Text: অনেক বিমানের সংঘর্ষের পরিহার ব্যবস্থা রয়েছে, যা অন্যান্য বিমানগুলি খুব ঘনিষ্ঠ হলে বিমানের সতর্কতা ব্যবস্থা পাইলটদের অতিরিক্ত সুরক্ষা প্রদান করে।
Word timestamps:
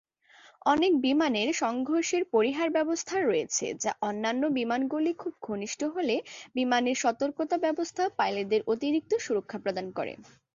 অনেক 0.65 0.91
বিমানের 1.03 1.49
সংঘর্ষের 1.55 2.23
পরিহার 2.33 2.69
ব্যবস্থা 2.69 3.15
রয়েছে, 3.21 3.65
যা 3.83 3.91
অন্যান্য 4.01 4.43
বিমানগুলি 4.57 5.11
খুব 5.21 5.33
ঘনিষ্ঠ 5.41 5.81
হলে 5.95 6.15
বিমানের 6.55 6.97
সতর্কতা 6.97 7.55
ব্যবস্থা 7.65 8.03
পাইলটদের 8.17 8.61
অতিরিক্ত 8.67 9.11
সুরক্ষা 9.25 9.57
প্রদান 9.63 9.87
করে। 9.97 10.13